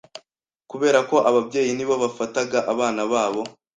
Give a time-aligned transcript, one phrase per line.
[0.71, 3.41] kubera ko ababyeyi nibo bafataga abana babo,